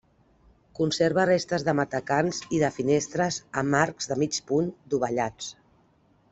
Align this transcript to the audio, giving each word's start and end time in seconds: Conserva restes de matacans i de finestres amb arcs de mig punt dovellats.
Conserva 0.77 1.25
restes 1.29 1.65
de 1.67 1.75
matacans 1.81 2.39
i 2.59 2.63
de 2.63 2.71
finestres 2.79 3.39
amb 3.63 3.81
arcs 3.83 4.13
de 4.13 4.21
mig 4.25 4.43
punt 4.51 4.75
dovellats. 4.95 5.55